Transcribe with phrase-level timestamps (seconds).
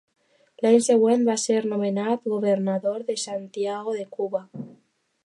[0.65, 4.43] L'any següent va ser nomenat governador de Santiago de Cuba.